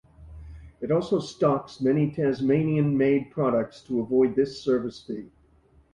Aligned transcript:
It 0.81 0.89
also 0.91 1.19
stocks 1.19 1.79
many 1.79 2.09
Tasmanian 2.09 2.97
made 2.97 3.29
products 3.29 3.83
to 3.83 3.99
avoid 3.99 4.33
this 4.35 4.59
service 4.59 4.99
fee. 5.05 5.29